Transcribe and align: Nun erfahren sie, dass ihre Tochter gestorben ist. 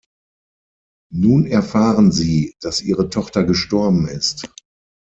Nun 1.13 1.45
erfahren 1.45 2.11
sie, 2.11 2.55
dass 2.59 2.81
ihre 2.81 3.09
Tochter 3.09 3.43
gestorben 3.43 4.07
ist. 4.07 4.49